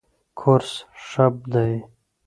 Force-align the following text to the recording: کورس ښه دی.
کورس 0.39 0.71
ښه 1.07 1.25
دی. 1.51 1.73